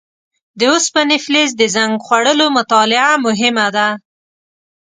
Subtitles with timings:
[0.59, 3.87] د اوسپنې فلز د زنګ خوړلو مطالعه مهمه ده.